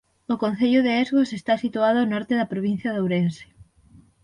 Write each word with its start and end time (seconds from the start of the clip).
O 0.33 0.35
concello 0.43 0.79
de 0.83 0.91
Esgos 1.03 1.29
está 1.39 1.53
situado 1.63 1.97
ao 1.99 2.09
norte 2.13 2.33
da 2.39 2.51
provincia 2.53 2.93
de 2.93 2.99
Ourense. 3.03 3.45